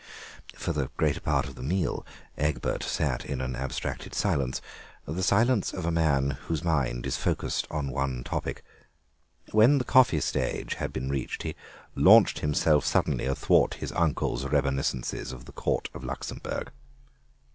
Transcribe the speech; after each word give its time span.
For 0.55 0.73
the 0.73 0.87
greater 0.97 1.19
part 1.19 1.47
of 1.47 1.53
the 1.53 1.61
meal 1.61 2.03
Egbert 2.35 2.81
sat 2.81 3.23
in 3.23 3.39
an 3.39 3.55
abstracted 3.55 4.15
silence, 4.15 4.59
the 5.05 5.21
silence 5.21 5.73
of 5.73 5.85
a 5.85 5.91
man 5.91 6.39
whose 6.47 6.63
mind 6.63 7.05
is 7.05 7.17
focussed 7.17 7.67
on 7.69 7.91
one 7.91 8.23
topic. 8.23 8.63
When 9.51 9.77
the 9.77 9.83
coffee 9.83 10.19
stage 10.19 10.73
had 10.73 10.91
been 10.91 11.09
reached 11.11 11.43
he 11.43 11.55
launched 11.93 12.39
himself 12.39 12.83
suddenly 12.83 13.25
athwart 13.25 13.75
his 13.75 13.91
uncle's 13.91 14.43
reminiscences 14.47 15.31
of 15.31 15.45
the 15.45 15.51
Court 15.51 15.87
of 15.93 16.03
Luxemburg. 16.03 16.71